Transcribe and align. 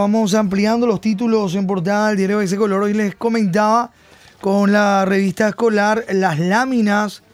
Vamos 0.00 0.34
ampliando 0.34 0.86
los 0.86 1.00
títulos 1.00 1.56
en 1.56 1.66
portada 1.66 2.10
del 2.10 2.18
diario 2.18 2.40
ese 2.40 2.56
color. 2.56 2.84
Hoy 2.84 2.94
les 2.94 3.16
comentaba 3.16 3.90
con 4.40 4.70
la 4.70 5.04
revista 5.04 5.48
escolar 5.48 6.04
las 6.12 6.38
láminas, 6.38 7.24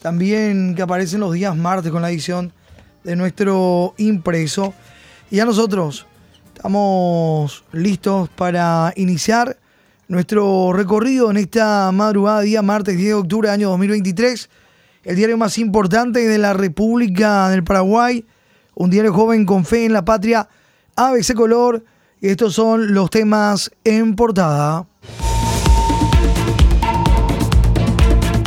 también 0.00 0.76
que 0.76 0.82
aparecen 0.82 1.18
los 1.18 1.32
días 1.32 1.56
martes 1.56 1.90
con 1.90 2.02
la 2.02 2.12
edición 2.12 2.52
de 3.02 3.16
nuestro 3.16 3.94
impreso. 3.96 4.74
Y 5.28 5.40
a 5.40 5.44
nosotros 5.44 6.06
estamos 6.54 7.64
listos 7.72 8.28
para 8.28 8.92
iniciar 8.94 9.58
nuestro 10.06 10.72
recorrido 10.72 11.32
en 11.32 11.38
esta 11.38 11.90
madrugada, 11.90 12.42
día 12.42 12.62
martes 12.62 12.96
10 12.96 13.08
de 13.08 13.14
octubre 13.14 13.48
del 13.48 13.54
año 13.54 13.70
2023. 13.70 14.50
El 15.02 15.16
diario 15.16 15.36
más 15.36 15.58
importante 15.58 16.28
de 16.28 16.38
la 16.38 16.52
República 16.52 17.48
del 17.48 17.64
Paraguay, 17.64 18.24
un 18.76 18.90
diario 18.90 19.12
joven 19.12 19.44
con 19.44 19.64
fe 19.64 19.84
en 19.84 19.92
la 19.92 20.04
patria, 20.04 20.48
ABC 20.94 21.34
Color 21.34 21.82
estos 22.30 22.54
son 22.54 22.94
los 22.94 23.10
temas 23.10 23.70
en 23.84 24.16
portada. 24.16 24.86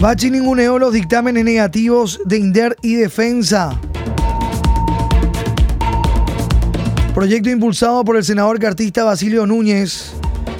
Bachi 0.01 0.31
ninguneó 0.31 0.79
los 0.79 0.93
dictámenes 0.93 1.43
negativos 1.43 2.19
de 2.25 2.37
INDER 2.37 2.75
y 2.81 2.95
Defensa. 2.95 3.79
Proyecto 7.13 7.49
impulsado 7.49 8.03
por 8.05 8.15
el 8.15 8.23
senador 8.23 8.59
cartista 8.59 9.03
Basilio 9.03 9.45
Núñez. 9.45 10.13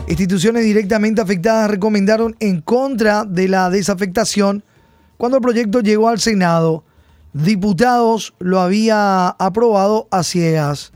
Instituciones 0.07 0.63
directamente 0.63 1.21
afectadas 1.21 1.69
recomendaron 1.69 2.35
en 2.39 2.61
contra 2.61 3.25
de 3.25 3.47
la 3.47 3.69
desafectación 3.69 4.63
cuando 5.17 5.37
el 5.37 5.43
proyecto 5.43 5.81
llegó 5.81 6.09
al 6.09 6.19
Senado. 6.19 6.83
Diputados 7.33 8.33
lo 8.39 8.59
había 8.59 9.29
aprobado 9.29 10.07
a 10.11 10.23
ciegas. 10.23 10.93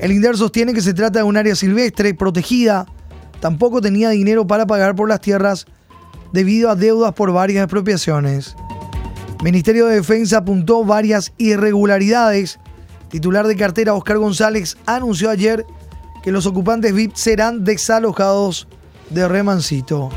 El 0.00 0.12
INDER 0.12 0.34
sostiene 0.36 0.72
que 0.72 0.80
se 0.80 0.94
trata 0.94 1.18
de 1.18 1.24
un 1.24 1.36
área 1.36 1.54
silvestre 1.54 2.14
protegida. 2.14 2.86
Tampoco 3.38 3.82
tenía 3.82 4.08
dinero 4.08 4.46
para 4.46 4.66
pagar 4.66 4.94
por 4.94 5.08
las 5.08 5.20
tierras 5.20 5.66
debido 6.32 6.70
a 6.70 6.74
deudas 6.74 7.12
por 7.12 7.32
varias 7.32 7.64
expropiaciones. 7.64 8.56
Ministerio 9.42 9.86
de 9.86 9.96
Defensa 9.96 10.38
apuntó 10.38 10.84
varias 10.84 11.32
irregularidades. 11.36 12.58
Titular 13.10 13.46
de 13.46 13.56
cartera 13.56 13.92
Oscar 13.92 14.16
González 14.16 14.78
anunció 14.86 15.28
ayer 15.28 15.66
que 16.22 16.32
los 16.32 16.46
ocupantes 16.46 16.94
VIP 16.94 17.14
serán 17.14 17.64
desalojados 17.64 18.68
de 19.10 19.28
Remancito. 19.28 20.08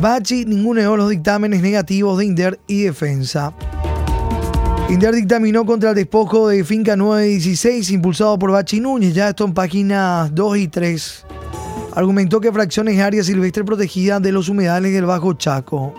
Bachi 0.00 0.44
ninguneó 0.46 0.96
los 0.96 1.10
dictámenes 1.10 1.60
negativos 1.60 2.18
de 2.18 2.24
INDER 2.24 2.60
y 2.66 2.82
Defensa. 2.82 3.54
Inder 4.86 5.14
dictaminó 5.14 5.64
contra 5.64 5.90
el 5.90 5.96
despojo 5.96 6.48
de 6.48 6.62
Finca 6.62 6.94
916 6.94 7.90
impulsado 7.90 8.38
por 8.38 8.52
Bachi 8.52 8.80
Núñez, 8.80 9.14
ya 9.14 9.30
esto 9.30 9.46
en 9.46 9.54
páginas 9.54 10.32
2 10.34 10.58
y 10.58 10.68
3. 10.68 11.26
Argumentó 11.94 12.38
que 12.38 12.52
fracciones 12.52 13.00
áreas 13.00 13.24
silvestre 13.26 13.64
protegida 13.64 14.20
de 14.20 14.30
los 14.30 14.50
humedales 14.50 14.92
del 14.92 15.06
Bajo 15.06 15.32
Chaco. 15.32 15.94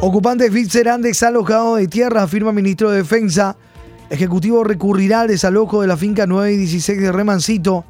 Ocupantes 0.00 0.50
FIT 0.50 0.70
serán 0.70 1.02
desalojados 1.02 1.78
de 1.78 1.88
tierra, 1.88 2.22
afirma 2.22 2.52
ministro 2.52 2.90
de 2.90 2.98
Defensa. 2.98 3.56
Ejecutivo 4.08 4.64
recurrirá 4.64 5.20
al 5.20 5.28
desalojo 5.28 5.82
de 5.82 5.88
la 5.88 5.98
finca 5.98 6.26
9 6.26 6.54
y 6.54 6.56
16 6.56 7.00
de 7.00 7.12
Remancito 7.12 7.84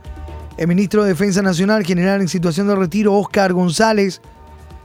el 0.57 0.69
ministro 0.69 1.03
de 1.03 1.11
Defensa 1.11 1.43
Nacional, 1.43 1.85
general 1.85 2.21
en 2.21 2.29
situación 2.29 2.67
de 2.69 2.77
retiro, 2.77 3.15
Oscar 3.15 3.53
González, 3.53 4.23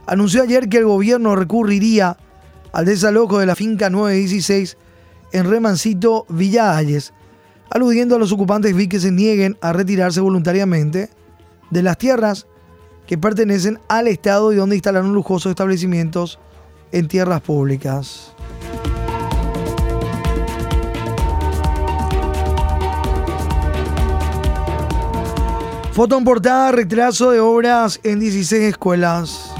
anunció 0.05 0.43
ayer 0.43 0.67
que 0.67 0.77
el 0.77 0.85
gobierno 0.85 1.35
recurriría 1.35 2.17
al 2.73 2.85
desalojo 2.85 3.39
de 3.39 3.45
la 3.45 3.55
finca 3.55 3.89
916 3.89 4.77
en 5.31 5.49
Remancito, 5.49 6.25
Villa 6.29 6.77
aludiendo 7.69 8.15
a 8.15 8.19
los 8.19 8.33
ocupantes 8.33 8.75
vi 8.75 8.87
que 8.87 8.99
se 8.99 9.11
nieguen 9.11 9.57
a 9.61 9.71
retirarse 9.71 10.19
voluntariamente 10.19 11.09
de 11.69 11.83
las 11.83 11.97
tierras 11.97 12.47
que 13.07 13.17
pertenecen 13.17 13.79
al 13.87 14.07
Estado 14.07 14.51
y 14.51 14.57
donde 14.57 14.75
instalaron 14.75 15.13
lujosos 15.13 15.51
establecimientos 15.51 16.37
en 16.91 17.07
tierras 17.07 17.41
públicas. 17.41 18.33
Foto 25.93 26.17
en 26.17 26.23
portada, 26.23 26.71
retraso 26.71 27.31
de 27.31 27.41
obras 27.41 27.99
en 28.03 28.21
16 28.21 28.63
escuelas. 28.63 29.53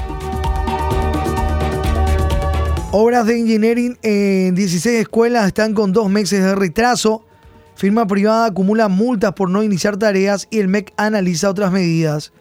Obras 2.90 3.26
de 3.26 3.38
engineering 3.38 3.98
en 4.02 4.54
16 4.54 5.00
escuelas 5.00 5.46
están 5.46 5.74
con 5.74 5.92
dos 5.92 6.08
meses 6.08 6.42
de 6.42 6.54
retraso. 6.54 7.26
Firma 7.74 8.06
privada 8.06 8.46
acumula 8.46 8.88
multas 8.88 9.34
por 9.34 9.50
no 9.50 9.62
iniciar 9.62 9.98
tareas 9.98 10.48
y 10.50 10.60
el 10.60 10.68
MEC 10.68 10.94
analiza 10.96 11.50
otras 11.50 11.70
medidas. 11.70 12.32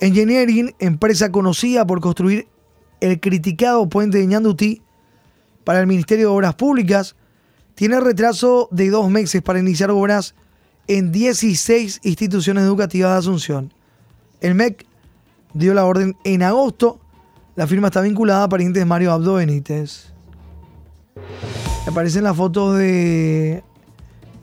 Engineering, 0.00 0.74
empresa 0.78 1.30
conocida 1.30 1.86
por 1.86 2.00
construir 2.00 2.48
el 3.00 3.20
criticado 3.20 3.90
puente 3.90 4.16
de 4.18 4.26
Ñandutí 4.26 4.80
para 5.64 5.80
el 5.80 5.86
Ministerio 5.86 6.30
de 6.30 6.34
Obras 6.34 6.54
Públicas, 6.54 7.14
tiene 7.74 8.00
retraso 8.00 8.70
de 8.70 8.88
dos 8.88 9.10
meses 9.10 9.42
para 9.42 9.58
iniciar 9.58 9.90
obras 9.90 10.34
en 10.88 11.12
16 11.12 12.00
instituciones 12.04 12.64
educativas 12.64 13.12
de 13.12 13.18
Asunción. 13.18 13.72
El 14.40 14.54
MEC 14.54 14.86
dio 15.54 15.74
la 15.74 15.84
orden 15.84 16.16
en 16.24 16.42
agosto. 16.42 17.00
La 17.54 17.66
firma 17.66 17.88
está 17.88 18.00
vinculada 18.00 18.44
a 18.44 18.48
parientes 18.48 18.80
de 18.80 18.84
Mario 18.84 19.12
Abdo 19.12 19.34
Benítez. 19.34 20.12
Aparecen 21.86 22.24
las 22.24 22.36
fotos 22.36 22.78
de 22.78 23.62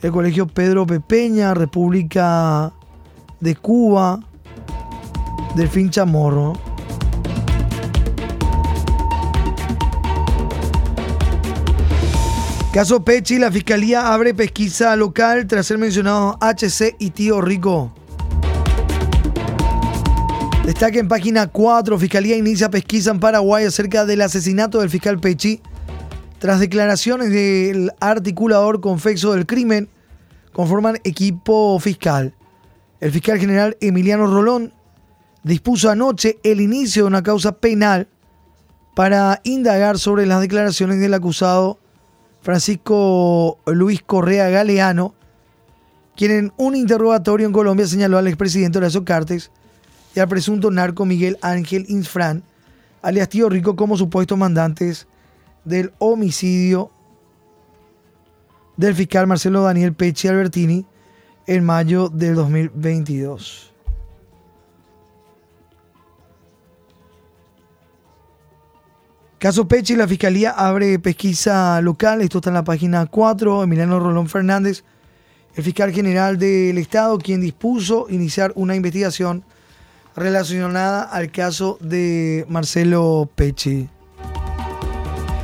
el 0.01 0.11
Colegio 0.11 0.47
Pedro 0.47 0.85
Pepeña, 0.85 1.53
República 1.53 2.73
de 3.39 3.55
Cuba, 3.55 4.19
Delfín 5.55 5.89
Chamorro. 5.89 6.72
Caso 12.73 13.05
Pechi, 13.05 13.37
la 13.37 13.51
fiscalía 13.51 14.11
abre 14.11 14.33
pesquisa 14.33 14.95
local 14.95 15.45
tras 15.45 15.67
ser 15.67 15.77
mencionado 15.77 16.39
HC 16.41 16.95
y 16.97 17.11
Tío 17.11 17.39
Rico. 17.39 17.93
Destaca 20.65 20.97
en 20.97 21.07
página 21.07 21.45
4, 21.45 21.99
Fiscalía 21.99 22.35
inicia 22.35 22.71
pesquisa 22.71 23.11
en 23.11 23.19
Paraguay 23.19 23.65
acerca 23.65 24.05
del 24.05 24.21
asesinato 24.21 24.79
del 24.79 24.89
fiscal 24.89 25.19
Pechi. 25.19 25.61
Tras 26.39 26.59
declaraciones 26.59 27.29
del 27.29 27.91
articulador 27.99 28.81
confexo 28.81 29.33
del 29.33 29.45
crimen, 29.45 29.87
conforman 30.51 30.97
equipo 31.03 31.79
fiscal. 31.79 32.33
El 32.99 33.11
fiscal 33.11 33.37
general 33.37 33.77
Emiliano 33.81 34.25
Rolón 34.25 34.73
dispuso 35.43 35.91
anoche 35.91 36.39
el 36.41 36.59
inicio 36.59 37.03
de 37.03 37.07
una 37.09 37.21
causa 37.21 37.51
penal 37.51 38.07
para 38.95 39.41
indagar 39.43 39.99
sobre 39.99 40.25
las 40.25 40.41
declaraciones 40.41 40.99
del 40.99 41.13
acusado 41.13 41.77
Francisco 42.43 43.57
Luis 43.65 44.03
Correa 44.03 44.49
Galeano, 44.49 45.15
quien 46.15 46.31
en 46.31 46.53
un 46.57 46.75
interrogatorio 46.75 47.47
en 47.47 47.53
Colombia 47.53 47.87
señaló 47.87 48.17
al 48.17 48.27
expresidente 48.27 48.77
Horacio 48.77 49.05
Cartes 49.05 49.49
y 50.13 50.19
al 50.19 50.27
presunto 50.27 50.69
narco 50.69 51.05
Miguel 51.05 51.37
Ángel 51.41 51.85
Insfran, 51.87 52.43
alias 53.01 53.29
Tío 53.29 53.47
Rico, 53.47 53.77
como 53.77 53.97
supuestos 53.97 54.37
mandantes 54.37 55.07
del 55.63 55.93
homicidio 55.99 56.91
del 58.75 58.93
fiscal 58.93 59.25
Marcelo 59.25 59.63
Daniel 59.63 59.93
Pechi 59.93 60.27
Albertini 60.27 60.85
en 61.47 61.63
mayo 61.63 62.09
del 62.09 62.35
2022. 62.35 63.72
Caso 69.43 69.67
Pechi, 69.67 69.97
la 69.97 70.07
Fiscalía 70.07 70.51
abre 70.51 70.99
pesquisa 70.99 71.81
local. 71.81 72.21
Esto 72.21 72.37
está 72.37 72.49
en 72.49 72.53
la 72.53 72.63
página 72.63 73.05
4. 73.07 73.63
Emiliano 73.63 73.99
Rolón 73.99 74.29
Fernández, 74.29 74.85
el 75.55 75.65
fiscal 75.65 75.91
general 75.91 76.39
del 76.39 76.77
Estado, 76.77 77.17
quien 77.17 77.41
dispuso 77.41 78.05
iniciar 78.07 78.53
una 78.55 78.73
investigación 78.73 79.43
relacionada 80.15 81.03
al 81.03 81.29
caso 81.29 81.77
de 81.81 82.45
Marcelo 82.47 83.29
Pechi. 83.35 83.89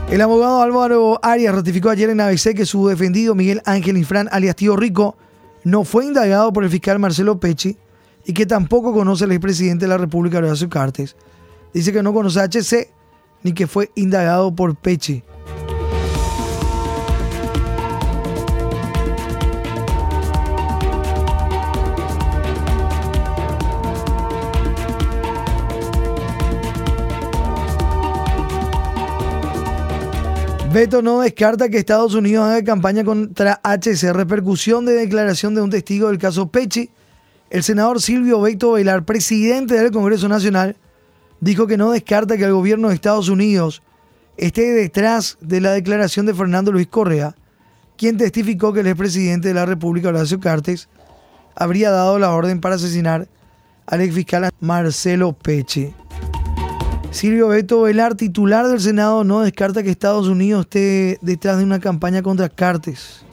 El 0.09 0.21
abogado 0.21 0.61
Álvaro 0.61 1.19
Arias 1.21 1.53
ratificó 1.53 1.89
ayer 1.89 2.09
en 2.09 2.21
ABC 2.21 2.55
que 2.55 2.65
su 2.65 2.87
defendido 2.87 3.35
Miguel 3.35 3.61
Ángel 3.65 3.97
Infran, 3.97 4.29
alias 4.31 4.55
Tío 4.55 4.77
Rico, 4.77 5.17
no 5.65 5.83
fue 5.83 6.05
indagado 6.05 6.53
por 6.53 6.63
el 6.63 6.69
fiscal 6.69 6.99
Marcelo 6.99 7.41
Pechi 7.41 7.75
y 8.25 8.31
que 8.31 8.45
tampoco 8.45 8.93
conoce 8.93 9.25
al 9.25 9.33
expresidente 9.33 9.83
de 9.83 9.89
la 9.89 9.97
República, 9.97 10.37
Horacio 10.37 10.69
Cartes. 10.69 11.17
Dice 11.73 11.91
que 11.91 12.01
no 12.01 12.13
conoce 12.13 12.39
a 12.39 12.47
HC 12.47 12.97
ni 13.43 13.53
que 13.53 13.67
fue 13.67 13.91
indagado 13.95 14.53
por 14.53 14.75
Peche. 14.75 15.23
Beto 30.71 31.01
no 31.01 31.21
descarta 31.21 31.67
que 31.67 31.79
Estados 31.79 32.13
Unidos 32.13 32.45
haga 32.45 32.63
campaña 32.63 33.03
contra 33.03 33.59
HC. 33.63 34.13
Repercusión 34.13 34.85
de 34.85 34.93
declaración 34.93 35.55
de 35.55 35.61
un 35.61 35.71
testigo 35.71 36.09
del 36.09 36.19
caso 36.19 36.51
Pechi. 36.51 36.91
El 37.49 37.63
senador 37.63 37.99
Silvio 37.99 38.39
Beto 38.39 38.73
Velar, 38.73 39.03
presidente 39.03 39.73
del 39.73 39.91
Congreso 39.91 40.27
Nacional, 40.27 40.77
dijo 41.41 41.67
que 41.67 41.77
no 41.77 41.91
descarta 41.91 42.37
que 42.37 42.45
el 42.45 42.53
gobierno 42.53 42.89
de 42.89 42.95
Estados 42.95 43.29
Unidos 43.29 43.81
esté 44.37 44.71
detrás 44.71 45.37
de 45.41 45.61
la 45.61 45.71
declaración 45.71 46.25
de 46.25 46.33
Fernando 46.33 46.71
Luis 46.71 46.87
Correa, 46.87 47.35
quien 47.97 48.17
testificó 48.17 48.71
que 48.73 48.79
el 48.79 48.87
expresidente 48.87 49.49
de 49.49 49.53
la 49.53 49.65
República, 49.65 50.09
Horacio 50.09 50.39
Cartes, 50.39 50.87
habría 51.55 51.91
dado 51.91 52.17
la 52.19 52.31
orden 52.31 52.61
para 52.61 52.75
asesinar 52.75 53.27
al 53.85 54.01
exfiscal 54.01 54.49
Marcelo 54.59 55.33
Peche. 55.33 55.93
Silvio 57.11 57.47
Beto 57.47 57.81
Velar, 57.81 58.15
titular 58.15 58.67
del 58.67 58.79
Senado, 58.79 59.23
no 59.23 59.41
descarta 59.41 59.83
que 59.83 59.89
Estados 59.89 60.27
Unidos 60.27 60.61
esté 60.61 61.17
detrás 61.21 61.57
de 61.57 61.63
una 61.63 61.79
campaña 61.79 62.21
contra 62.21 62.49
Cartes. 62.49 63.25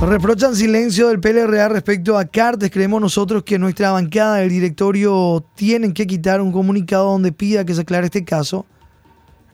Reprochan 0.00 0.54
silencio 0.54 1.08
del 1.08 1.20
PLRA 1.20 1.68
respecto 1.68 2.18
a 2.18 2.26
Cartes. 2.26 2.70
Creemos 2.70 3.00
nosotros 3.00 3.42
que 3.44 3.58
nuestra 3.58 3.92
bancada 3.92 4.36
del 4.36 4.50
directorio 4.50 5.42
tienen 5.54 5.94
que 5.94 6.06
quitar 6.06 6.42
un 6.42 6.52
comunicado 6.52 7.10
donde 7.10 7.32
pida 7.32 7.64
que 7.64 7.74
se 7.74 7.80
aclare 7.80 8.04
este 8.04 8.22
caso. 8.22 8.66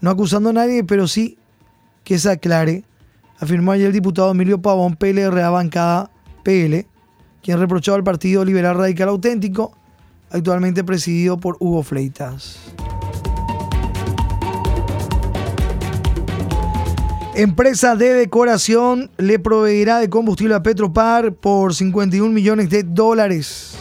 No 0.01 0.11
acusando 0.11 0.51
a 0.51 0.53
nadie, 0.53 0.83
pero 0.83 1.07
sí 1.07 1.39
que 2.03 2.19
se 2.19 2.29
aclare. 2.29 2.83
Afirmó 3.39 3.71
ayer 3.71 3.87
el 3.87 3.93
diputado 3.93 4.33
Emilio 4.33 4.61
Pavón, 4.61 4.97
PLRA 4.97 5.49
bancada 5.51 6.11
PL, 6.43 6.87
quien 7.41 7.59
reprochó 7.61 7.95
al 7.95 8.03
Partido 8.03 8.45
Liberal 8.45 8.77
Radical 8.77 9.11
Auténtico, 9.11 9.73
actualmente 10.31 10.83
presidido 10.83 11.39
por 11.39 11.57
Hugo 11.61 11.85
Fleitas. 11.85 12.59
Empresa 17.35 17.97
de 17.97 18.13
decoración 18.13 19.11
le 19.17 19.39
proveerá 19.39 20.01
de 20.01 20.11
combustible 20.11 20.55
a 20.55 20.63
Petropar 20.63 21.33
por 21.33 21.75
51 21.75 22.31
millones 22.31 22.69
de 22.69 22.83
dólares. 22.83 23.73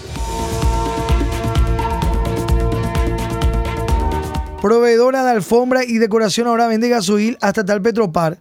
Proveedora 4.62 5.25
de 5.25 5.31
alfombra 5.31 5.83
y 5.83 5.98
decoración 5.98 6.48
ahora 6.48 6.68
vende 6.68 6.88
gasoil 6.88 7.38
a 7.42 7.50
Estatal 7.50 7.81
Petropar. 7.81 8.38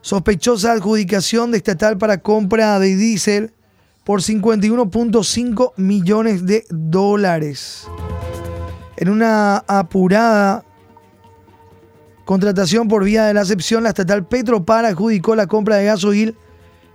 Sospechosa 0.00 0.72
adjudicación 0.72 1.50
de 1.50 1.58
estatal 1.58 1.98
para 1.98 2.22
compra 2.22 2.78
de 2.78 2.96
diésel 2.96 3.52
por 4.04 4.22
51.5 4.22 5.72
millones 5.76 6.46
de 6.46 6.64
dólares. 6.70 7.88
En 8.96 9.10
una 9.10 9.58
apurada 9.66 10.64
Contratación 12.26 12.88
por 12.88 13.04
vía 13.04 13.24
de 13.24 13.34
la 13.34 13.42
acepción, 13.42 13.84
la 13.84 13.90
estatal 13.90 14.26
Petropar 14.26 14.84
adjudicó 14.84 15.36
la 15.36 15.46
compra 15.46 15.76
de 15.76 15.84
gasoil 15.84 16.36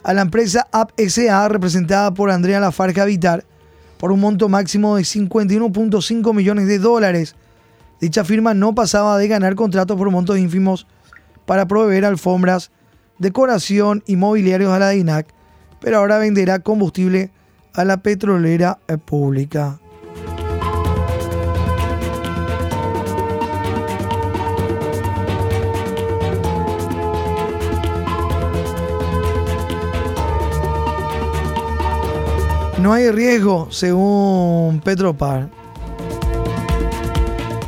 a 0.04 0.14
la 0.14 0.24
empresa 0.24 0.68
APSA 0.74 1.48
representada 1.48 2.14
por 2.14 2.30
Andrea 2.30 2.60
Lafarca 2.60 3.06
Vitar 3.06 3.46
por 3.98 4.12
un 4.12 4.20
monto 4.20 4.50
máximo 4.50 4.98
de 4.98 5.04
51.5 5.04 6.34
millones 6.34 6.68
de 6.68 6.80
dólares. 6.80 7.38
Dicha 8.02 8.26
firma 8.26 8.54
no 8.54 8.76
pasaba 8.76 9.18
de 9.18 9.30
ganar 9.30 9.56
contratos 9.56 9.98
por 9.98 10.12
montos 10.12 10.38
ínfimos 10.38 10.86
para 11.46 11.66
proveer 11.66 12.04
alfombras, 12.04 12.70
decoración 13.18 14.04
y 14.06 14.18
mobiliarios 14.18 14.74
a 14.74 14.80
la 14.80 14.90
DINAC, 14.90 15.28
pero 15.80 16.00
ahora 16.00 16.18
venderá 16.18 16.60
combustible 16.60 17.32
a 17.74 17.86
la 17.86 18.04
petrolera 18.04 18.80
pública. 19.06 19.81
No 32.82 32.94
hay 32.94 33.12
riesgo, 33.12 33.68
según 33.70 34.82
Petropar. 34.84 35.52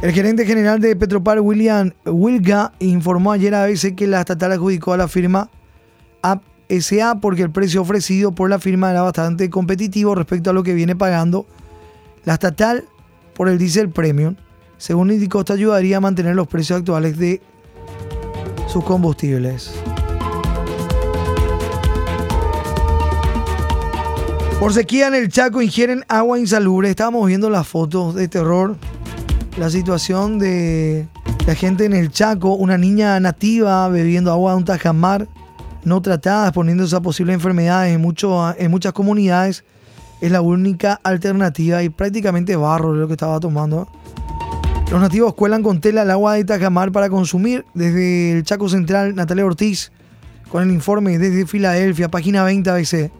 El 0.01 0.11
gerente 0.11 0.43
general 0.43 0.81
de 0.81 0.95
Petropar, 0.95 1.39
William 1.39 1.91
Wilga, 2.03 2.73
informó 2.79 3.31
ayer 3.31 3.53
a 3.53 3.63
ABC 3.63 3.93
que 3.95 4.07
la 4.07 4.21
estatal 4.21 4.53
adjudicó 4.53 4.91
a 4.93 4.97
la 4.97 5.07
firma 5.07 5.51
APSA 6.23 7.19
porque 7.21 7.43
el 7.43 7.51
precio 7.51 7.83
ofrecido 7.83 8.31
por 8.31 8.49
la 8.49 8.57
firma 8.57 8.89
era 8.89 9.03
bastante 9.03 9.51
competitivo 9.51 10.15
respecto 10.15 10.49
a 10.49 10.53
lo 10.53 10.63
que 10.63 10.73
viene 10.73 10.95
pagando 10.95 11.45
la 12.25 12.33
estatal 12.33 12.85
por 13.35 13.49
el 13.49 13.59
diesel 13.59 13.91
premium. 13.91 14.35
Según 14.79 15.11
indicó, 15.11 15.41
esto 15.41 15.53
ayudaría 15.53 15.97
a 15.97 16.01
mantener 16.01 16.33
los 16.33 16.47
precios 16.47 16.79
actuales 16.79 17.19
de 17.19 17.39
sus 18.67 18.83
combustibles. 18.83 19.75
Por 24.63 24.73
sequía 24.73 25.09
en 25.09 25.15
el 25.15 25.27
Chaco 25.27 25.61
ingieren 25.61 26.05
agua 26.07 26.39
insalubre. 26.39 26.89
Estábamos 26.89 27.27
viendo 27.27 27.49
las 27.49 27.67
fotos 27.67 28.15
de 28.15 28.29
terror. 28.29 28.77
La 29.57 29.69
situación 29.69 30.39
de 30.39 31.05
la 31.45 31.53
gente 31.53 31.83
en 31.83 31.91
el 31.91 32.11
Chaco, 32.11 32.53
una 32.53 32.77
niña 32.77 33.19
nativa 33.19 33.89
bebiendo 33.89 34.31
agua 34.31 34.51
de 34.51 34.57
un 34.59 34.63
tajamar 34.63 35.27
no 35.83 36.01
tratada, 36.01 36.47
exponiéndose 36.47 36.95
a 36.95 37.01
posibles 37.01 37.33
enfermedades 37.33 37.93
en, 37.93 38.01
en 38.57 38.71
muchas 38.71 38.93
comunidades. 38.93 39.65
Es 40.21 40.31
la 40.31 40.39
única 40.39 40.97
alternativa 41.03 41.83
y 41.83 41.89
prácticamente 41.89 42.55
barro 42.55 42.93
lo 42.93 43.07
que 43.07 43.15
estaba 43.15 43.41
tomando. 43.41 43.89
Los 44.89 45.01
nativos 45.01 45.33
cuelan 45.33 45.61
con 45.61 45.81
tela 45.81 46.03
el 46.03 46.09
agua 46.09 46.35
de 46.35 46.45
Tajamar 46.45 46.93
para 46.93 47.09
consumir. 47.09 47.65
Desde 47.73 48.31
el 48.31 48.43
Chaco 48.43 48.69
Central, 48.69 49.13
Natalia 49.13 49.45
Ortiz, 49.45 49.91
con 50.47 50.63
el 50.63 50.71
informe 50.71 51.19
desde 51.19 51.45
Filadelfia, 51.45 52.07
página 52.07 52.45
20 52.45 52.69
ABC. 52.69 53.11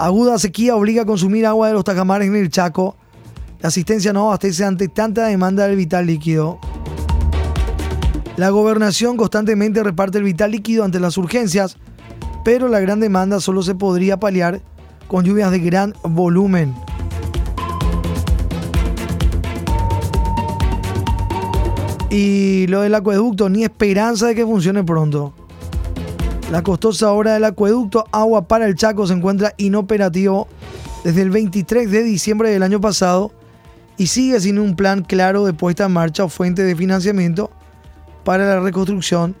Aguda 0.00 0.38
sequía 0.38 0.76
obliga 0.76 1.02
a 1.02 1.06
consumir 1.06 1.44
agua 1.44 1.66
de 1.66 1.72
los 1.74 1.82
tajamares 1.82 2.28
en 2.28 2.36
el 2.36 2.50
Chaco. 2.50 2.94
La 3.58 3.66
asistencia 3.66 4.12
no 4.12 4.28
abastece 4.28 4.64
ante 4.64 4.86
tanta 4.86 5.26
demanda 5.26 5.66
del 5.66 5.74
vital 5.74 6.06
líquido. 6.06 6.60
La 8.36 8.50
gobernación 8.50 9.16
constantemente 9.16 9.82
reparte 9.82 10.18
el 10.18 10.24
vital 10.24 10.52
líquido 10.52 10.84
ante 10.84 11.00
las 11.00 11.18
urgencias, 11.18 11.78
pero 12.44 12.68
la 12.68 12.78
gran 12.78 13.00
demanda 13.00 13.40
solo 13.40 13.64
se 13.64 13.74
podría 13.74 14.20
paliar 14.20 14.60
con 15.08 15.24
lluvias 15.24 15.50
de 15.50 15.58
gran 15.58 15.94
volumen. 16.04 16.76
Y 22.08 22.68
lo 22.68 22.82
del 22.82 22.94
acueducto, 22.94 23.48
ni 23.48 23.64
esperanza 23.64 24.28
de 24.28 24.36
que 24.36 24.46
funcione 24.46 24.84
pronto. 24.84 25.34
La 26.50 26.62
costosa 26.62 27.12
obra 27.12 27.34
del 27.34 27.44
acueducto 27.44 28.06
Agua 28.10 28.48
para 28.48 28.64
el 28.64 28.74
Chaco 28.74 29.06
se 29.06 29.12
encuentra 29.12 29.52
inoperativo 29.58 30.48
desde 31.04 31.20
el 31.20 31.30
23 31.30 31.90
de 31.90 32.02
diciembre 32.02 32.50
del 32.50 32.62
año 32.62 32.80
pasado 32.80 33.32
y 33.98 34.06
sigue 34.06 34.40
sin 34.40 34.58
un 34.58 34.74
plan 34.74 35.02
claro 35.02 35.44
de 35.44 35.52
puesta 35.52 35.84
en 35.84 35.92
marcha 35.92 36.24
o 36.24 36.30
fuente 36.30 36.62
de 36.62 36.74
financiamiento 36.74 37.50
para 38.24 38.46
la 38.46 38.60
reconstrucción 38.60 39.36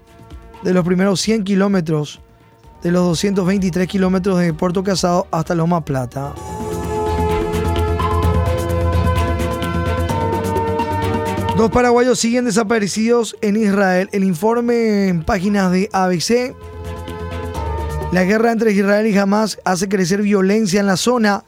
de 0.62 0.74
los 0.74 0.84
primeros 0.84 1.20
100 1.22 1.44
kilómetros 1.44 2.20
de 2.82 2.92
los 2.92 3.04
223 3.04 3.88
kilómetros 3.88 4.38
de 4.38 4.52
Puerto 4.52 4.84
Casado 4.84 5.26
hasta 5.30 5.54
Loma 5.54 5.84
Plata. 5.84 6.34
Dos 11.56 11.70
paraguayos 11.70 12.18
siguen 12.20 12.44
desaparecidos 12.44 13.36
en 13.40 13.56
Israel. 13.56 14.08
El 14.12 14.22
informe 14.22 15.08
en 15.08 15.24
páginas 15.24 15.72
de 15.72 15.88
ABC 15.92 16.54
la 18.10 18.24
guerra 18.24 18.52
entre 18.52 18.72
Israel 18.72 19.06
y 19.06 19.16
Hamas 19.18 19.58
hace 19.64 19.88
crecer 19.88 20.22
violencia 20.22 20.80
en 20.80 20.86
la 20.86 20.96
zona. 20.96 21.44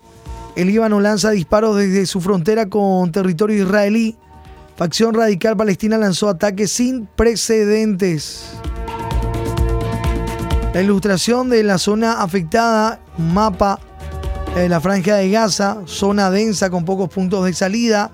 El 0.56 0.68
Líbano 0.68 1.00
lanza 1.00 1.30
disparos 1.30 1.76
desde 1.76 2.04
su 2.04 2.20
frontera 2.20 2.66
con 2.66 3.10
territorio 3.12 3.62
israelí. 3.62 4.16
Facción 4.76 5.14
radical 5.14 5.56
palestina 5.56 5.96
lanzó 5.96 6.28
ataques 6.28 6.70
sin 6.70 7.06
precedentes. 7.06 8.52
La 10.74 10.82
ilustración 10.82 11.48
de 11.48 11.62
la 11.62 11.78
zona 11.78 12.22
afectada, 12.22 13.00
mapa 13.16 13.80
de 14.54 14.68
la 14.68 14.80
franja 14.80 15.16
de 15.16 15.30
Gaza, 15.30 15.78
zona 15.86 16.30
densa 16.30 16.68
con 16.68 16.84
pocos 16.84 17.08
puntos 17.08 17.44
de 17.46 17.54
salida. 17.54 18.10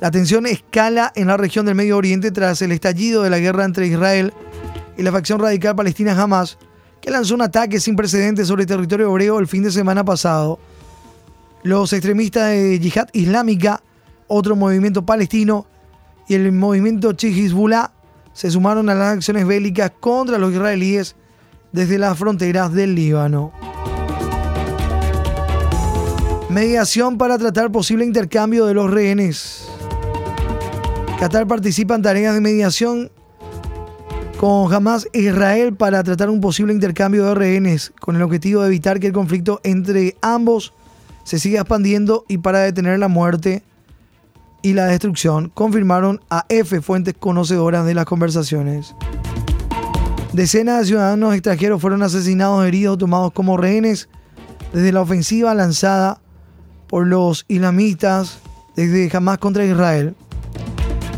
La 0.00 0.10
tensión 0.10 0.46
escala 0.46 1.12
en 1.14 1.28
la 1.28 1.36
región 1.36 1.64
del 1.64 1.74
Medio 1.74 1.96
Oriente 1.96 2.30
tras 2.30 2.60
el 2.62 2.72
estallido 2.72 3.22
de 3.22 3.30
la 3.30 3.38
guerra 3.38 3.64
entre 3.64 3.86
Israel 3.86 4.34
y 4.98 5.02
la 5.02 5.12
facción 5.12 5.40
radical 5.40 5.76
palestina 5.76 6.20
Hamas 6.20 6.58
que 7.00 7.10
lanzó 7.10 7.34
un 7.34 7.42
ataque 7.42 7.80
sin 7.80 7.96
precedentes 7.96 8.48
sobre 8.48 8.62
el 8.62 8.68
territorio 8.68 9.10
hebreo 9.10 9.38
el 9.38 9.46
fin 9.46 9.62
de 9.62 9.70
semana 9.70 10.04
pasado. 10.04 10.58
Los 11.62 11.92
extremistas 11.92 12.50
de 12.50 12.78
Yihad 12.78 13.08
Islámica, 13.12 13.82
otro 14.28 14.56
movimiento 14.56 15.04
palestino, 15.04 15.66
y 16.28 16.34
el 16.34 16.52
movimiento 16.52 17.10
Hezbollah 17.10 17.92
se 18.32 18.50
sumaron 18.50 18.88
a 18.88 18.94
las 18.94 19.16
acciones 19.16 19.46
bélicas 19.46 19.92
contra 19.98 20.38
los 20.38 20.52
israelíes 20.52 21.16
desde 21.72 21.98
las 21.98 22.16
fronteras 22.16 22.72
del 22.72 22.94
Líbano. 22.94 23.52
Mediación 26.48 27.16
para 27.16 27.38
tratar 27.38 27.70
posible 27.70 28.04
intercambio 28.04 28.66
de 28.66 28.74
los 28.74 28.90
rehenes. 28.90 29.68
Qatar 31.18 31.46
participa 31.46 31.94
en 31.94 32.02
tareas 32.02 32.34
de 32.34 32.40
mediación 32.40 33.10
con 34.40 34.72
Hamas 34.72 35.06
e 35.12 35.20
Israel 35.20 35.74
para 35.74 36.02
tratar 36.02 36.30
un 36.30 36.40
posible 36.40 36.72
intercambio 36.72 37.26
de 37.26 37.34
rehenes 37.34 37.92
con 38.00 38.16
el 38.16 38.22
objetivo 38.22 38.62
de 38.62 38.68
evitar 38.68 38.98
que 38.98 39.08
el 39.08 39.12
conflicto 39.12 39.60
entre 39.64 40.16
ambos 40.22 40.72
se 41.24 41.38
siga 41.38 41.60
expandiendo 41.60 42.24
y 42.26 42.38
para 42.38 42.60
detener 42.60 42.98
la 42.98 43.08
muerte 43.08 43.62
y 44.62 44.72
la 44.72 44.86
destrucción, 44.86 45.50
confirmaron 45.52 46.22
a 46.30 46.46
F 46.48 46.80
fuentes 46.80 47.12
conocedoras 47.18 47.84
de 47.84 47.92
las 47.92 48.06
conversaciones. 48.06 48.94
Decenas 50.32 50.80
de 50.80 50.86
ciudadanos 50.86 51.34
extranjeros 51.34 51.78
fueron 51.78 52.02
asesinados, 52.02 52.64
heridos, 52.64 52.96
tomados 52.96 53.32
como 53.32 53.58
rehenes 53.58 54.08
desde 54.72 54.90
la 54.90 55.02
ofensiva 55.02 55.54
lanzada 55.54 56.18
por 56.88 57.06
los 57.06 57.44
islamistas 57.46 58.38
desde 58.74 59.14
Hamas 59.14 59.36
contra 59.36 59.66
Israel. 59.66 60.14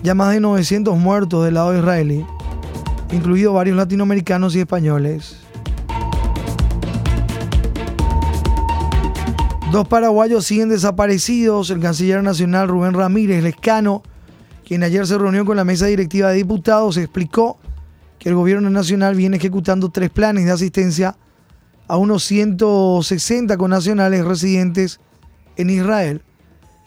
Ya 0.03 0.17
más 0.17 0.35
de 0.35 0.41
900 0.41 0.99
muertos 0.99 1.45
del 1.45 1.55
lado 1.55 1.79
israelí 1.79 2.27
incluidos 3.13 3.55
varios 3.55 3.77
latinoamericanos 3.77 4.57
y 4.57 4.61
españoles. 4.61 5.37
Dos 9.71 9.89
paraguayos 9.89 10.45
siguen 10.45 10.69
desaparecidos. 10.69 11.71
El 11.71 11.81
canciller 11.81 12.23
nacional 12.23 12.69
Rubén 12.69 12.93
Ramírez 12.93 13.43
Lescano, 13.43 14.03
quien 14.67 14.83
ayer 14.83 15.07
se 15.07 15.17
reunió 15.17 15.45
con 15.45 15.57
la 15.57 15.65
mesa 15.65 15.87
directiva 15.87 16.29
de 16.29 16.37
diputados, 16.37 16.97
explicó 16.97 17.59
que 18.19 18.29
el 18.29 18.35
gobierno 18.35 18.69
nacional 18.71 19.15
viene 19.15 19.39
ejecutando 19.39 19.91
tres 19.91 20.11
planes 20.11 20.45
de 20.45 20.53
asistencia 20.53 21.17
a 21.89 21.97
unos 21.97 22.25
160 22.25 23.57
connacionales 23.57 24.25
residentes 24.25 25.01
en 25.57 25.71
Israel, 25.71 26.23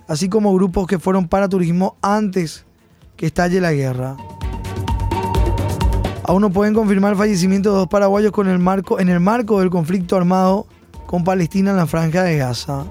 así 0.07 0.29
como 0.29 0.53
grupos 0.53 0.87
que 0.87 0.99
fueron 0.99 1.27
para 1.27 1.49
turismo 1.49 1.97
antes 2.01 2.65
que 3.17 3.25
estalle 3.25 3.59
la 3.61 3.73
guerra. 3.73 4.15
Aún 6.27 6.41
no 6.41 6.49
pueden 6.49 6.73
confirmar 6.73 7.11
el 7.11 7.17
fallecimiento 7.19 7.71
de 7.71 7.77
dos 7.77 7.87
paraguayos 7.87 8.31
con 8.31 8.47
el 8.47 8.57
marco, 8.57 8.99
en 8.99 9.09
el 9.09 9.19
marco 9.19 9.59
del 9.59 9.69
conflicto 9.69 10.15
armado 10.15 10.65
con 11.05 11.23
Palestina 11.23 11.69
en 11.69 11.77
la 11.77 11.85
franja 11.85 12.23
de 12.23 12.37
Gaza. 12.37 12.85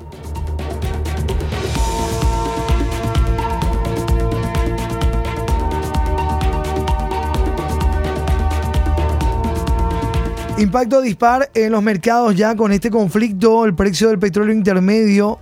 Impacto 10.57 11.01
dispar 11.01 11.51
en 11.55 11.73
los 11.73 11.83
mercados 11.83 12.37
ya 12.37 12.55
con 12.55 12.71
este 12.71 12.89
conflicto. 12.89 13.65
El 13.65 13.75
precio 13.75 14.11
del 14.11 14.21
petróleo 14.21 14.55
intermedio 14.55 15.41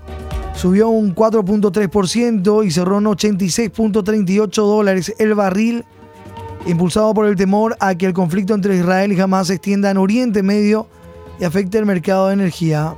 subió 0.54 0.88
un 0.88 1.14
4.3% 1.14 2.64
y 2.64 2.70
cerró 2.70 2.98
en 2.98 3.04
86.38 3.04 4.50
dólares 4.54 5.14
el 5.18 5.34
barril 5.34 5.84
impulsado 6.66 7.12
por 7.14 7.26
el 7.26 7.36
temor 7.36 7.76
a 7.80 7.94
que 7.94 8.06
el 8.06 8.12
conflicto 8.12 8.54
entre 8.54 8.76
Israel 8.76 9.12
y 9.12 9.20
Hamas 9.20 9.48
se 9.48 9.54
extienda 9.54 9.90
en 9.90 9.96
Oriente 9.96 10.42
Medio 10.42 10.86
y 11.40 11.44
afecte 11.44 11.78
el 11.78 11.86
mercado 11.86 12.28
de 12.28 12.34
energía. 12.34 12.94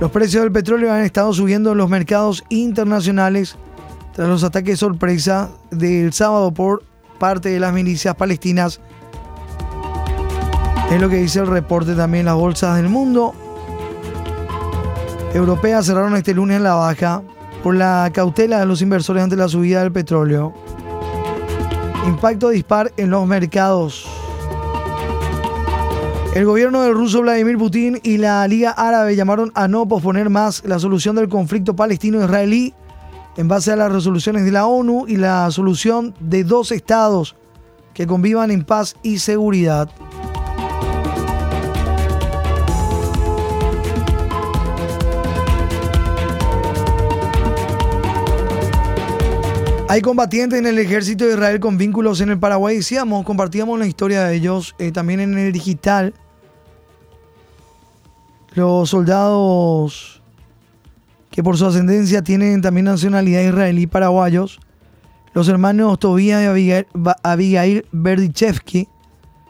Los 0.00 0.10
precios 0.10 0.42
del 0.42 0.50
petróleo 0.50 0.92
han 0.92 1.02
estado 1.02 1.32
subiendo 1.32 1.72
en 1.72 1.78
los 1.78 1.88
mercados 1.88 2.42
internacionales 2.48 3.56
tras 4.12 4.28
los 4.28 4.42
ataques 4.42 4.80
sorpresa 4.80 5.50
del 5.70 6.12
sábado 6.12 6.52
por 6.52 6.82
parte 7.20 7.50
de 7.50 7.60
las 7.60 7.72
milicias 7.72 8.14
palestinas. 8.16 8.80
Es 10.90 11.00
lo 11.00 11.08
que 11.08 11.16
dice 11.16 11.38
el 11.38 11.46
reporte 11.46 11.94
también 11.94 12.26
las 12.26 12.34
bolsas 12.34 12.76
del 12.76 12.88
mundo. 12.88 13.32
Europeas 15.32 15.86
cerraron 15.86 16.16
este 16.16 16.34
lunes 16.34 16.56
en 16.56 16.64
la 16.64 16.74
baja 16.74 17.22
por 17.62 17.76
la 17.76 18.10
cautela 18.12 18.60
de 18.60 18.66
los 18.66 18.82
inversores 18.82 19.22
ante 19.22 19.36
la 19.36 19.48
subida 19.48 19.82
del 19.82 19.92
petróleo. 19.92 20.52
Impacto 22.06 22.48
dispar 22.48 22.92
en 22.96 23.10
los 23.10 23.26
mercados. 23.26 24.06
El 26.34 26.46
gobierno 26.46 26.82
del 26.82 26.94
ruso 26.94 27.20
Vladimir 27.20 27.58
Putin 27.58 28.00
y 28.02 28.16
la 28.16 28.46
Liga 28.48 28.70
Árabe 28.70 29.14
llamaron 29.14 29.52
a 29.54 29.68
no 29.68 29.86
posponer 29.86 30.30
más 30.30 30.64
la 30.64 30.78
solución 30.78 31.14
del 31.14 31.28
conflicto 31.28 31.76
palestino-israelí 31.76 32.74
en 33.36 33.48
base 33.48 33.72
a 33.72 33.76
las 33.76 33.92
resoluciones 33.92 34.44
de 34.44 34.52
la 34.52 34.66
ONU 34.66 35.06
y 35.06 35.16
la 35.16 35.50
solución 35.50 36.14
de 36.20 36.44
dos 36.44 36.72
estados 36.72 37.36
que 37.94 38.06
convivan 38.06 38.50
en 38.50 38.64
paz 38.64 38.96
y 39.02 39.18
seguridad. 39.18 39.90
Hay 49.92 50.00
combatientes 50.00 50.58
en 50.58 50.66
el 50.66 50.78
ejército 50.78 51.26
de 51.26 51.34
Israel 51.34 51.60
con 51.60 51.76
vínculos 51.76 52.22
en 52.22 52.30
el 52.30 52.38
Paraguay. 52.38 52.76
Decíamos, 52.76 53.26
compartíamos 53.26 53.78
la 53.78 53.86
historia 53.86 54.24
de 54.24 54.34
ellos 54.34 54.74
eh, 54.78 54.90
también 54.90 55.20
en 55.20 55.36
el 55.36 55.52
digital. 55.52 56.14
Los 58.54 58.88
soldados 58.88 60.22
que 61.30 61.42
por 61.42 61.58
su 61.58 61.66
ascendencia 61.66 62.22
tienen 62.22 62.62
también 62.62 62.86
nacionalidad 62.86 63.42
israelí 63.42 63.86
paraguayos. 63.86 64.60
Los 65.34 65.46
hermanos 65.48 65.98
Tobías 65.98 66.42
y 66.58 66.72
Abigail, 67.22 67.84
Berdichevsky, 67.92 68.88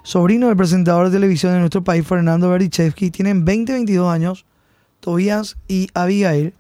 sobrino 0.03 0.49
del 0.49 0.57
presentador 0.57 1.07
de 1.07 1.19
televisión 1.19 1.53
de 1.53 1.61
nuestro 1.61 1.85
país, 1.85 2.05
Fernando 2.05 2.51
Berdichevsky, 2.51 3.13
tienen 3.13 3.45
20 3.45 3.75
22 3.75 4.13
años. 4.13 4.45
Tobías 4.99 5.57
y 5.69 5.87
Abigail. 5.95 6.53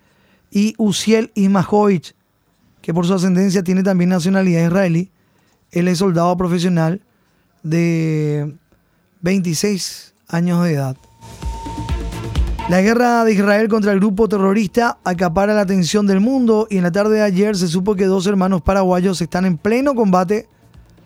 Y 0.52 0.76
Uziel 0.78 1.32
Ismajovic 1.34 2.14
que 2.82 2.92
por 2.92 3.06
su 3.06 3.14
ascendencia 3.14 3.62
tiene 3.62 3.82
también 3.82 4.10
nacionalidad 4.10 4.66
israelí. 4.66 5.10
Él 5.70 5.88
es 5.88 5.98
soldado 5.98 6.36
profesional 6.36 7.00
de 7.62 8.54
26 9.22 10.14
años 10.28 10.64
de 10.64 10.74
edad. 10.74 10.96
La 12.68 12.80
guerra 12.80 13.24
de 13.24 13.32
Israel 13.32 13.68
contra 13.68 13.92
el 13.92 13.98
grupo 13.98 14.28
terrorista 14.28 14.98
acapara 15.04 15.54
la 15.54 15.62
atención 15.62 16.06
del 16.06 16.20
mundo 16.20 16.66
y 16.70 16.76
en 16.76 16.82
la 16.82 16.92
tarde 16.92 17.16
de 17.16 17.22
ayer 17.22 17.56
se 17.56 17.68
supo 17.68 17.94
que 17.94 18.06
dos 18.06 18.26
hermanos 18.26 18.62
paraguayos 18.62 19.20
están 19.20 19.46
en 19.46 19.58
pleno 19.58 19.94
combate 19.94 20.48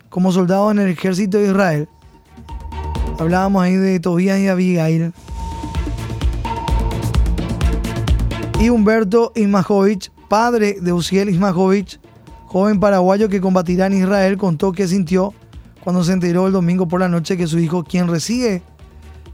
como 0.09 0.31
soldados 0.31 0.71
en 0.71 0.79
el 0.79 0.89
ejército 0.89 1.37
de 1.37 1.47
Israel. 1.47 1.89
Hablábamos 3.19 3.63
ahí 3.63 3.75
de 3.75 3.99
Tobías 3.99 4.39
y 4.39 4.47
Abigail. 4.47 5.13
Y 8.59 8.69
Humberto 8.69 9.31
Ismajovic 9.35 10.11
padre 10.27 10.77
de 10.81 10.93
Uziel 10.93 11.29
Ismajovic, 11.29 11.99
joven 12.45 12.79
paraguayo 12.79 13.29
que 13.29 13.41
combatirá 13.41 13.87
en 13.87 13.93
Israel, 13.93 14.37
contó 14.37 14.71
que 14.71 14.87
sintió 14.87 15.33
cuando 15.83 16.03
se 16.03 16.13
enteró 16.13 16.47
el 16.47 16.53
domingo 16.53 16.87
por 16.87 16.99
la 16.99 17.07
noche 17.07 17.37
que 17.37 17.47
su 17.47 17.59
hijo, 17.59 17.83
quien 17.83 18.07
reside 18.07 18.61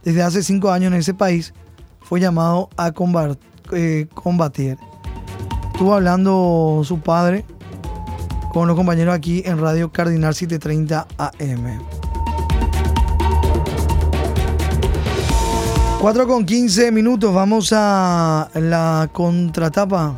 desde 0.03 0.21
hace 0.21 0.43
cinco 0.43 0.71
años 0.71 0.91
en 0.91 0.99
ese 0.99 1.13
país, 1.13 1.53
fue 2.01 2.19
llamado 2.19 2.69
a 2.77 2.93
eh, 3.71 4.07
combatir. 4.13 4.77
Estuvo 5.71 5.93
hablando 5.95 6.81
su 6.83 6.99
padre 6.99 7.45
con 8.51 8.67
los 8.67 8.75
compañeros 8.75 9.15
aquí 9.15 9.41
en 9.45 9.59
Radio 9.59 9.91
Cardinal 9.91 10.35
730 10.35 11.07
AM. 11.17 11.79
4 15.99 16.27
con 16.27 16.45
15 16.45 16.91
minutos, 16.91 17.33
vamos 17.33 17.71
a 17.73 18.49
la 18.53 19.09
contratapa. 19.11 20.17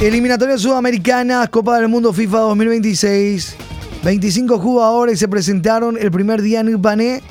Eliminatoria 0.00 0.58
Sudamericana, 0.58 1.46
Copa 1.46 1.78
del 1.78 1.88
Mundo 1.88 2.12
FIFA 2.12 2.40
2026. 2.40 3.56
25 4.04 4.58
jugadores 4.58 5.18
se 5.18 5.26
presentaron 5.26 5.96
el 5.98 6.10
primer 6.10 6.42
día 6.42 6.60
en 6.60 6.68
Ipané. 6.68 7.22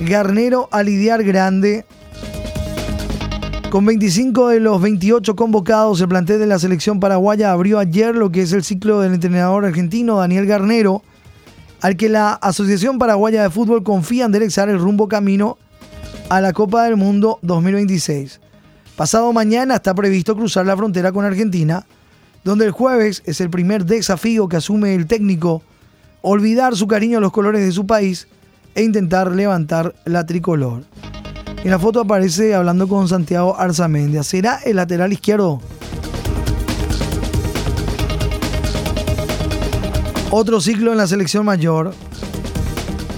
Garnero 0.00 0.68
a 0.72 0.82
lidiar 0.82 1.22
grande. 1.22 1.86
Con 3.70 3.86
25 3.86 4.48
de 4.48 4.58
los 4.58 4.82
28 4.82 5.36
convocados, 5.36 6.00
el 6.00 6.08
plantel 6.08 6.40
de 6.40 6.46
la 6.48 6.58
selección 6.58 6.98
paraguaya 6.98 7.52
abrió 7.52 7.78
ayer 7.78 8.16
lo 8.16 8.32
que 8.32 8.42
es 8.42 8.52
el 8.52 8.64
ciclo 8.64 9.00
del 9.00 9.14
entrenador 9.14 9.64
argentino 9.64 10.16
Daniel 10.16 10.46
Garnero, 10.46 11.04
al 11.80 11.96
que 11.96 12.08
la 12.08 12.32
Asociación 12.32 12.98
Paraguaya 12.98 13.44
de 13.44 13.50
Fútbol 13.50 13.84
confía 13.84 14.24
en 14.24 14.30
enderezar 14.30 14.68
el 14.68 14.80
rumbo 14.80 15.06
camino 15.06 15.56
a 16.30 16.40
la 16.40 16.52
Copa 16.52 16.82
del 16.82 16.96
Mundo 16.96 17.38
2026. 17.42 18.40
Pasado 18.96 19.32
mañana 19.32 19.76
está 19.76 19.94
previsto 19.94 20.34
cruzar 20.34 20.66
la 20.66 20.76
frontera 20.76 21.12
con 21.12 21.24
Argentina 21.24 21.86
donde 22.44 22.66
el 22.66 22.70
jueves 22.70 23.22
es 23.26 23.40
el 23.40 23.50
primer 23.50 23.84
desafío 23.84 24.48
que 24.48 24.56
asume 24.56 24.94
el 24.94 25.06
técnico, 25.06 25.62
olvidar 26.22 26.76
su 26.76 26.86
cariño 26.86 27.18
a 27.18 27.20
los 27.20 27.32
colores 27.32 27.64
de 27.64 27.72
su 27.72 27.86
país 27.86 28.28
e 28.74 28.82
intentar 28.82 29.32
levantar 29.32 29.94
la 30.04 30.26
tricolor. 30.26 30.84
En 31.64 31.70
la 31.70 31.78
foto 31.78 32.00
aparece 32.00 32.54
hablando 32.54 32.86
con 32.86 33.08
Santiago 33.08 33.58
Arzamendia. 33.58 34.22
¿Será 34.22 34.60
el 34.64 34.76
lateral 34.76 35.12
izquierdo? 35.12 35.60
Otro 40.30 40.60
ciclo 40.60 40.92
en 40.92 40.98
la 40.98 41.06
selección 41.06 41.44
mayor. 41.44 41.94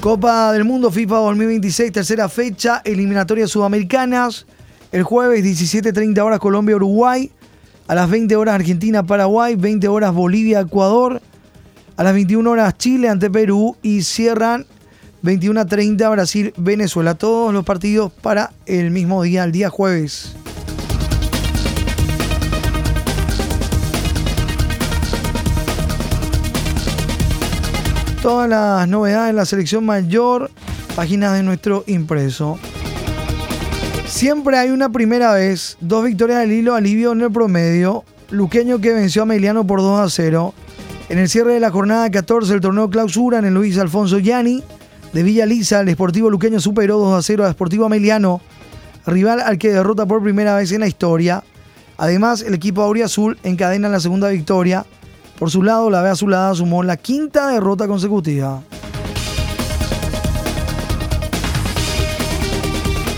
Copa 0.00 0.53
del 0.53 0.65
Mundo 0.65 0.91
FIFA 0.91 1.17
2026, 1.17 1.93
tercera 1.93 2.29
fecha, 2.29 2.81
eliminatorias 2.85 3.50
sudamericanas. 3.50 4.47
El 4.93 5.03
jueves 5.03 5.45
17.30 5.45 6.19
horas 6.21 6.39
Colombia-Uruguay. 6.39 7.31
A 7.90 7.94
las 7.97 8.09
20 8.09 8.37
horas 8.37 8.54
Argentina-Paraguay. 8.54 9.56
20 9.56 9.88
horas 9.88 10.14
Bolivia-Ecuador. 10.14 11.20
A 11.97 12.04
las 12.04 12.14
21 12.14 12.49
horas 12.49 12.78
Chile 12.78 13.09
ante 13.09 13.28
Perú. 13.28 13.76
Y 13.82 14.02
cierran 14.02 14.64
21.30 15.25 16.09
Brasil-Venezuela. 16.09 17.16
Todos 17.16 17.52
los 17.52 17.64
partidos 17.64 18.12
para 18.12 18.52
el 18.66 18.92
mismo 18.92 19.25
día, 19.25 19.42
el 19.42 19.50
día 19.50 19.70
jueves. 19.70 20.37
Todas 28.23 28.49
las 28.49 28.87
novedades 28.87 29.30
en 29.30 29.37
la 29.37 29.44
selección 29.44 29.85
mayor, 29.85 30.49
páginas 30.94 31.32
de 31.32 31.42
nuestro 31.42 31.82
impreso. 31.88 32.56
Siempre 34.21 34.59
hay 34.59 34.69
una 34.69 34.93
primera 34.93 35.33
vez, 35.33 35.79
dos 35.81 36.05
victorias 36.05 36.41
del 36.41 36.53
hilo, 36.53 36.75
alivio 36.75 37.12
en 37.12 37.23
el 37.23 37.33
promedio. 37.33 38.05
Luqueño 38.29 38.79
que 38.79 38.93
venció 38.93 39.23
a 39.23 39.25
Meliano 39.25 39.67
por 39.67 39.81
2 39.81 39.99
a 39.99 40.11
0. 40.11 40.53
En 41.09 41.19
el 41.19 41.27
cierre 41.31 41.55
de 41.55 41.61
la 41.61 41.71
jornada 41.71 42.11
14 42.11 42.53
del 42.53 42.61
torneo 42.61 42.91
clausura 42.91 43.39
en 43.39 43.47
el 43.47 43.55
Luis 43.55 43.79
Alfonso 43.79 44.19
Yani 44.19 44.62
de 45.15 45.23
Villa 45.23 45.47
Lisa, 45.47 45.81
el 45.81 45.89
Esportivo 45.89 46.29
Luqueño 46.29 46.61
superó 46.61 46.99
2 46.99 47.19
a 47.19 47.23
0 47.23 47.47
a 47.47 47.53
Sportivo 47.53 47.87
Ameliano, 47.87 48.43
rival 49.07 49.41
al 49.41 49.57
que 49.57 49.73
derrota 49.73 50.05
por 50.05 50.23
primera 50.23 50.55
vez 50.55 50.71
en 50.73 50.81
la 50.81 50.87
historia. 50.87 51.43
Además, 51.97 52.43
el 52.43 52.53
equipo 52.53 52.83
Auriazul 52.83 53.39
encadena 53.43 53.89
la 53.89 54.00
segunda 54.00 54.29
victoria 54.29 54.85
por 55.39 55.50
su 55.50 55.62
lado, 55.62 55.89
la 55.89 56.03
B 56.03 56.11
Azulada 56.11 56.55
sumó 56.55 56.83
la 56.83 56.99
quinta 56.99 57.49
derrota 57.49 57.89
consecutiva. 57.89 58.62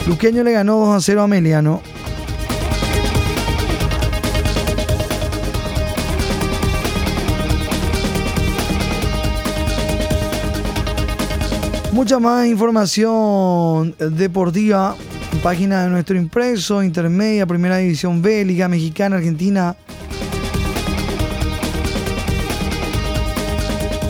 Luqueño 0.07 0.43
le 0.43 0.53
ganó 0.53 0.79
2 0.79 0.97
a 0.97 1.01
0 1.01 1.23
a 1.23 1.27
Meliano. 1.27 1.81
Mucha 11.93 12.19
más 12.19 12.47
información 12.47 13.95
deportiva. 13.99 14.97
Página 15.43 15.85
de 15.85 15.91
nuestro 15.91 16.17
impreso, 16.17 16.83
intermedia, 16.83 17.47
primera 17.47 17.77
división 17.77 18.21
B, 18.23 18.45
Liga 18.45 18.69
Mexicana, 18.69 19.17
Argentina, 19.17 19.77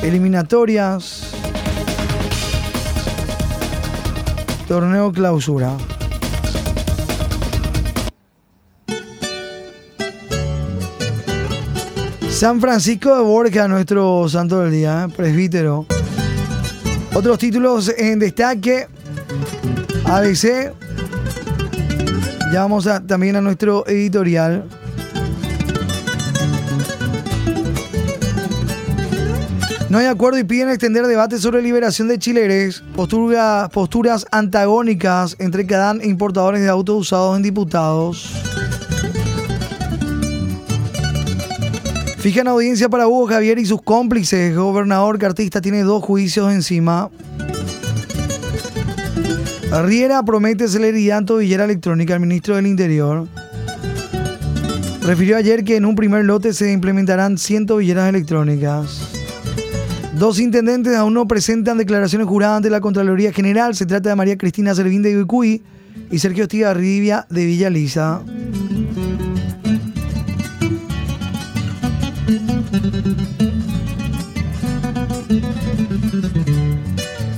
eliminatorias, 0.02 1.31
torneo 4.72 5.12
clausura. 5.12 5.76
San 12.30 12.58
Francisco 12.58 13.14
de 13.14 13.22
Borja, 13.22 13.68
nuestro 13.68 14.26
santo 14.30 14.60
del 14.60 14.72
día, 14.72 15.04
¿eh? 15.06 15.12
presbítero. 15.14 15.84
Otros 17.12 17.38
títulos 17.38 17.92
en 17.98 18.18
destaque. 18.18 18.88
ABC. 20.06 20.72
Ya 22.50 22.60
vamos 22.60 22.86
a, 22.86 23.06
también 23.06 23.36
a 23.36 23.42
nuestro 23.42 23.86
editorial. 23.86 24.64
No 29.92 29.98
hay 29.98 30.06
acuerdo 30.06 30.38
y 30.38 30.44
piden 30.44 30.70
extender 30.70 31.06
debate 31.06 31.36
sobre 31.36 31.60
liberación 31.60 32.08
de 32.08 32.18
chileres, 32.18 32.82
posturas 32.96 34.26
antagónicas 34.30 35.36
entre 35.38 35.66
Cadán 35.66 36.00
e 36.00 36.06
importadores 36.06 36.62
de 36.62 36.70
autos 36.70 36.96
usados 36.96 37.36
en 37.36 37.42
diputados. 37.42 38.32
Fijan 42.16 42.48
audiencia 42.48 42.88
para 42.88 43.06
Hugo 43.06 43.26
Javier 43.26 43.58
y 43.58 43.66
sus 43.66 43.82
cómplices. 43.82 44.56
Gobernador 44.56 45.18
Cartista 45.18 45.60
tiene 45.60 45.82
dos 45.82 46.02
juicios 46.02 46.50
encima. 46.50 47.10
Riera 49.82 50.22
promete 50.22 50.68
celeridad 50.68 51.22
tobillera 51.22 51.64
electrónica 51.64 52.14
al 52.14 52.20
ministro 52.20 52.56
del 52.56 52.66
Interior. 52.66 53.28
Refirió 55.02 55.36
ayer 55.36 55.64
que 55.64 55.76
en 55.76 55.84
un 55.84 55.96
primer 55.96 56.24
lote 56.24 56.54
se 56.54 56.72
implementarán 56.72 57.36
100 57.36 57.66
tobilleras 57.66 58.08
electrónicas. 58.08 59.11
Dos 60.18 60.38
intendentes 60.38 60.94
aún 60.94 61.14
no 61.14 61.26
presentan 61.26 61.78
declaraciones 61.78 62.28
juradas 62.28 62.58
ante 62.58 62.70
la 62.70 62.80
Contraloría 62.80 63.32
General. 63.32 63.74
Se 63.74 63.86
trata 63.86 64.10
de 64.10 64.16
María 64.16 64.36
Cristina 64.36 64.74
Servín 64.74 65.02
de 65.02 65.10
Ibicuí 65.10 65.62
y 66.10 66.18
Sergio 66.18 66.46
Rivia 66.74 67.26
de 67.30 67.46
Villa 67.46 67.70
Lisa. 67.70 68.22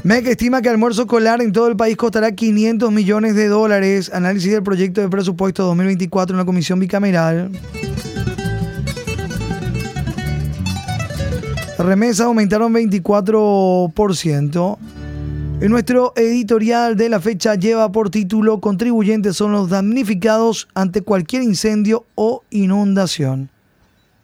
MEC 0.02 0.26
estima 0.26 0.60
que 0.60 0.68
almuerzo 0.68 1.02
escolar 1.02 1.40
en 1.40 1.52
todo 1.52 1.68
el 1.68 1.76
país 1.76 1.96
costará 1.96 2.32
500 2.32 2.92
millones 2.92 3.34
de 3.34 3.48
dólares. 3.48 4.10
Análisis 4.12 4.52
del 4.52 4.62
proyecto 4.62 5.00
de 5.00 5.08
presupuesto 5.08 5.64
2024 5.64 6.34
en 6.34 6.38
la 6.38 6.44
Comisión 6.44 6.78
Bicameral. 6.78 7.50
Remesas 11.78 12.26
aumentaron 12.26 12.72
24%. 12.72 14.78
En 15.60 15.70
nuestro 15.70 16.12
editorial 16.16 16.96
de 16.96 17.08
la 17.08 17.20
fecha 17.20 17.54
lleva 17.54 17.90
por 17.90 18.10
título 18.10 18.60
Contribuyentes 18.60 19.36
son 19.36 19.52
los 19.52 19.70
damnificados 19.70 20.68
ante 20.74 21.02
cualquier 21.02 21.42
incendio 21.42 22.06
o 22.14 22.42
inundación. 22.50 23.50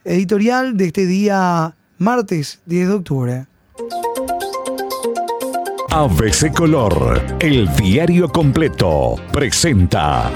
Editorial 0.05 0.77
de 0.77 0.87
este 0.87 1.07
día 1.07 1.77
martes 1.99 2.61
10 2.67 2.89
de 2.89 2.95
octubre. 2.95 3.47
ABC 5.91 6.53
Color, 6.55 7.21
el 7.41 7.69
diario 7.77 8.29
completo, 8.29 9.17
presenta 9.33 10.31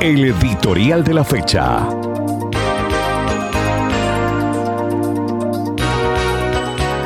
el 0.00 0.24
editorial 0.24 1.02
de 1.02 1.14
la 1.14 1.24
fecha. 1.24 2.07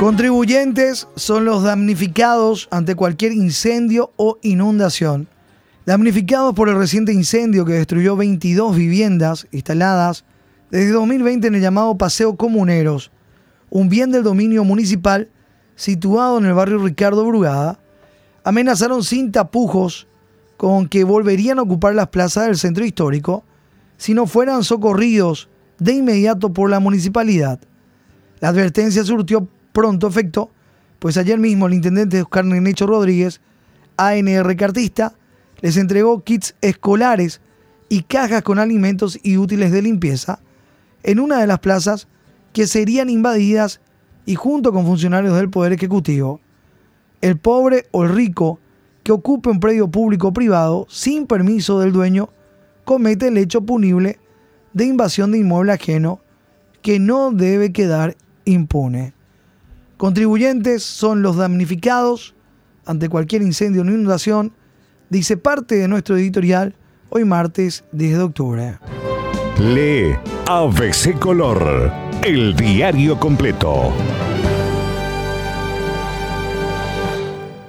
Contribuyentes 0.03 1.07
son 1.15 1.45
los 1.45 1.63
damnificados 1.63 2.67
ante 2.73 2.97
cualquier 2.97 3.31
incendio 3.31 4.11
o 4.17 4.37
inundación. 4.43 5.29
Damnificados 5.87 6.55
por 6.55 6.69
el 6.69 6.75
reciente 6.75 7.13
incendio 7.13 7.65
que 7.65 7.75
destruyó 7.75 8.17
22 8.17 8.75
viviendas 8.75 9.47
instaladas 9.53 10.25
desde 10.73 10.91
2020 10.91 11.47
en 11.47 11.55
el 11.55 11.61
llamado 11.61 11.97
Paseo 11.97 12.35
Comuneros, 12.35 13.13
un 13.71 13.89
bien 13.89 14.11
del 14.11 14.25
dominio 14.25 14.65
municipal 14.65 15.29
situado 15.77 16.39
en 16.39 16.47
el 16.47 16.55
barrio 16.55 16.79
Ricardo 16.79 17.25
Brugada, 17.25 17.79
amenazaron 18.43 19.05
sin 19.05 19.31
tapujos 19.31 20.09
con 20.57 20.89
que 20.89 21.05
volverían 21.05 21.61
a 21.61 21.63
ocupar 21.63 21.95
las 21.95 22.09
plazas 22.09 22.47
del 22.47 22.59
centro 22.59 22.85
histórico 22.85 23.45
si 23.99 24.15
no 24.15 24.27
fueran 24.27 24.65
socorridos 24.65 25.49
de 25.79 25.93
inmediato 25.93 26.53
por 26.53 26.71
la 26.71 26.81
municipalidad. 26.81 27.61
La 28.41 28.49
advertencia 28.49 29.05
surtió 29.05 29.47
pronto 29.73 30.07
efecto, 30.07 30.51
pues 30.99 31.17
ayer 31.17 31.39
mismo 31.39 31.67
el 31.67 31.75
intendente 31.75 32.23
Oscar 32.23 32.45
Nenecho 32.45 32.87
Rodríguez, 32.87 33.41
ANR 33.97 34.57
Cartista, 34.57 35.15
les 35.61 35.77
entregó 35.77 36.23
kits 36.23 36.55
escolares 36.61 37.41
y 37.89 38.03
cajas 38.03 38.43
con 38.43 38.59
alimentos 38.59 39.19
y 39.23 39.37
útiles 39.37 39.73
de 39.73 39.83
limpieza 39.83 40.41
en 41.03 41.21
una 41.21 41.41
de 41.41 41.47
las 41.47 41.59
plazas 41.59 42.09
que 42.53 42.67
serían 42.67 43.11
invadidas 43.11 43.81
y 44.27 44.35
junto 44.35 44.73
con 44.73 44.87
funcionarios 44.87 45.37
del 45.37 45.51
Poder 45.51 45.73
Ejecutivo. 45.73 46.41
El 47.21 47.39
pobre 47.39 47.87
o 47.91 48.05
el 48.05 48.11
rico 48.11 48.61
que 49.03 49.13
ocupe 49.13 49.51
un 49.51 49.61
predio 49.61 49.89
público 49.89 50.29
o 50.29 50.33
privado 50.33 50.87
sin 50.89 51.27
permiso 51.27 51.81
del 51.81 51.93
dueño 51.93 52.31
comete 52.85 53.29
el 53.29 53.39
hecho 53.39 53.63
punible 53.63 54.19
de 54.73 54.87
invasión 54.87 55.33
de 55.33 55.39
inmueble 55.39 55.73
ajeno 55.73 56.21
que 56.83 56.99
no 56.99 57.31
debe 57.31 57.73
quedar 57.73 58.17
impune. 58.45 59.15
Contribuyentes 60.03 60.83
son 60.83 61.23
los 61.23 61.37
damnificados 61.37 62.35
ante 62.87 63.09
cualquier 63.09 63.41
incendio 63.43 63.83
o 63.83 63.85
inundación, 63.85 64.53
dice 65.11 65.37
parte 65.37 65.77
de 65.77 65.87
nuestro 65.87 66.17
editorial 66.17 66.75
hoy 67.09 67.25
martes 67.25 67.85
10 67.93 68.17
de 68.17 68.23
octubre. 68.25 68.79
Lee 69.61 70.17
ABC 70.49 71.17
Color, 71.21 71.93
el 72.25 72.57
diario 72.57 73.21
completo. 73.21 73.93